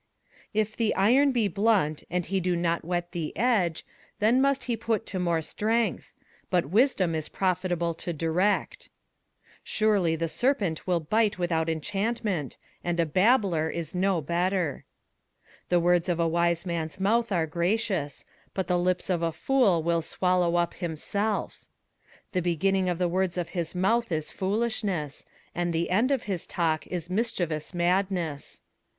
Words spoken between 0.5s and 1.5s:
21:010:010 If the iron be